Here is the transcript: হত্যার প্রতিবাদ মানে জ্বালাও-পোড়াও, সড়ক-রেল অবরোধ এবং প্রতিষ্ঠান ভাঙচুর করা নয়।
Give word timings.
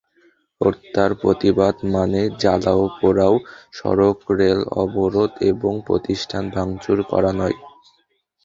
হত্যার 0.61 1.11
প্রতিবাদ 1.21 1.75
মানে 1.93 2.21
জ্বালাও-পোড়াও, 2.41 3.33
সড়ক-রেল 3.73 4.59
অবরোধ 4.83 5.31
এবং 5.51 5.73
প্রতিষ্ঠান 5.87 6.43
ভাঙচুর 6.55 6.97
করা 7.03 7.31
নয়। 7.33 7.57